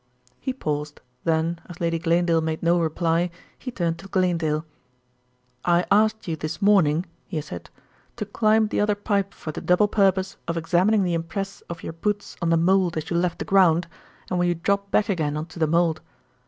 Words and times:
He 0.39 0.51
paused, 0.51 0.99
then, 1.25 1.61
as 1.69 1.79
Lady 1.79 1.99
Glanedale 1.99 2.41
made 2.41 2.63
no 2.63 2.79
reply, 2.79 3.29
he 3.59 3.69
turned 3.69 3.99
to 3.99 4.07
Glanedale. 4.07 4.65
"I 5.63 5.85
asked 5.91 6.27
you 6.27 6.35
this 6.35 6.59
morning," 6.59 7.05
he 7.27 7.39
said, 7.39 7.69
"to 8.15 8.25
climb 8.25 8.69
the 8.69 8.79
other 8.81 8.95
pipe 8.95 9.31
for 9.31 9.51
the 9.51 9.61
double 9.61 9.87
purpose 9.87 10.37
of 10.47 10.57
examining 10.57 11.03
the 11.03 11.13
impress 11.13 11.61
of 11.69 11.83
your 11.83 11.93
boots 11.93 12.35
on 12.41 12.49
the 12.49 12.57
mould 12.57 12.97
as 12.97 13.11
you 13.11 13.15
left 13.15 13.37
the 13.37 13.45
ground 13.45 13.87
and 14.31 14.39
when 14.39 14.47
you 14.47 14.55
dropped 14.55 14.89
back 14.89 15.07
again 15.07 15.37
on 15.37 15.45
to 15.45 15.59
the 15.59 15.67
mould. 15.67 16.01